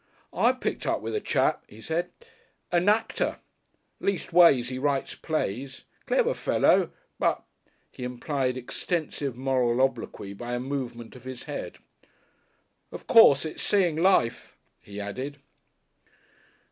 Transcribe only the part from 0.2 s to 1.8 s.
"I picked up with a chap," he